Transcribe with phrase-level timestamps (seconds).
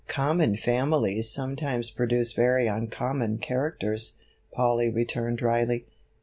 [0.07, 4.13] "Common families sometimes produce very uncommon characters,"
[4.51, 5.85] Polly returned dryly.